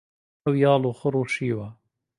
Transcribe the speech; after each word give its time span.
ئەو 0.43 0.53
یاڵ 0.63 0.81
و 0.87 0.97
خڕ 0.99 1.13
و 1.19 1.23
شیوە 1.33 1.67